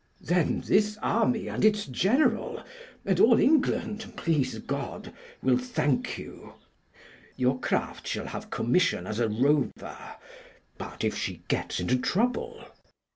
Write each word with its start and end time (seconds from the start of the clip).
"Then 0.21 0.61
this 0.61 0.97
army 1.03 1.47
and 1.47 1.63
its 1.63 1.85
General, 1.85 2.63
and 3.05 3.19
all 3.19 3.37
England, 3.39 4.11
please 4.17 4.57
God, 4.57 5.13
will 5.43 5.59
thank 5.59 6.17
you. 6.17 6.53
Your 7.35 7.59
craft 7.59 8.07
shall 8.07 8.25
have 8.25 8.49
commission 8.49 9.05
as 9.05 9.19
a 9.19 9.29
rover 9.29 9.99
but 10.79 11.03
if 11.03 11.15
she 11.15 11.43
gets 11.49 11.79
into 11.79 11.99
trouble?" 11.99 12.65